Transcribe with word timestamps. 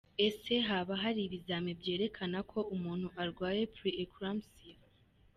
Ese 0.27 0.53
haba 0.67 0.93
hari 1.03 1.19
ibizamini 1.27 1.79
byerekana 1.81 2.37
ko 2.51 2.59
umuntu 2.75 3.07
arwaye 3.23 3.61
pre-eclampsia?. 3.75 4.77